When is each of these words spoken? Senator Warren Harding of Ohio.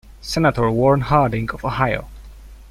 Senator 0.19 0.71
Warren 0.71 1.01
Harding 1.01 1.51
of 1.51 1.63
Ohio. 1.63 2.09